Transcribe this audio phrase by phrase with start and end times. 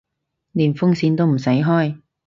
[0.53, 2.01] 連風扇都唔使開